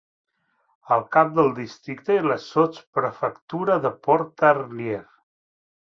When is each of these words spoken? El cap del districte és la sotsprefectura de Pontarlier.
El 0.95 1.03
cap 1.15 1.29
del 1.35 1.51
districte 1.59 2.17
és 2.21 2.27
la 2.33 2.39
sotsprefectura 2.47 3.79
de 3.87 3.93
Pontarlier. 4.09 5.05